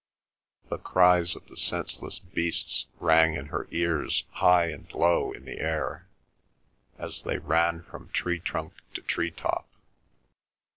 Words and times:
The 0.69 0.79
cries 0.79 1.35
of 1.35 1.45
the 1.45 1.55
senseless 1.55 2.17
beasts 2.17 2.87
rang 2.99 3.35
in 3.35 3.45
her 3.49 3.67
ears 3.69 4.23
high 4.31 4.71
and 4.71 4.91
low 4.95 5.31
in 5.31 5.45
the 5.45 5.59
air, 5.59 6.07
as 6.97 7.21
they 7.21 7.37
ran 7.37 7.83
from 7.83 8.09
tree 8.09 8.39
trunk 8.39 8.73
to 8.95 9.03
tree 9.03 9.29
top. 9.29 9.67